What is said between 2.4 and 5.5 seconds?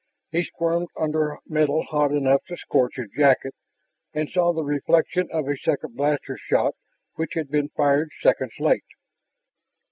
to scorch his jacket and saw the reflection of